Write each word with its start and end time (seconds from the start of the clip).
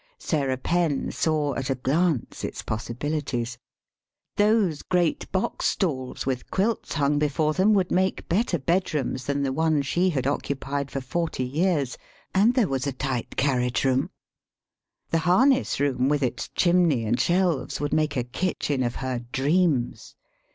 Sarah 0.17 0.57
Penn 0.57 1.11
saw 1.11 1.53
at 1.53 1.69
a 1.69 1.75
glance 1.75 2.43
its 2.43 2.63
possibilities. 2.63 3.59
Those 4.35 4.81
great 4.81 5.31
box 5.31 5.67
stalls, 5.67 6.25
with 6.25 6.49
quilts 6.49 6.95
hung 6.95 7.19
before 7.19 7.53
them, 7.53 7.71
would 7.75 7.91
make 7.91 8.27
better 8.27 8.57
bedrooms 8.57 9.25
than 9.27 9.43
the 9.43 9.53
one 9.53 9.83
she 9.83 10.09
had 10.09 10.25
occupied 10.25 10.89
for 10.89 11.01
forty 11.01 11.43
years, 11.43 11.99
and 12.33 12.55
there 12.55 12.67
was 12.67 12.87
a 12.87 12.91
tight 12.93 13.35
carriage 13.37 13.85
room. 13.85 14.09
The 15.11 15.19
harness 15.19 15.79
room, 15.79 16.09
with 16.09 16.23
its 16.23 16.47
chimney 16.49 17.05
and 17.05 17.19
shelves, 17.19 17.79
would 17.79 17.93
make 17.93 18.17
a 18.17 18.23
kitchen 18.23 18.81
of 18.81 18.95
her 19.05 19.19
dreams. 19.31 20.15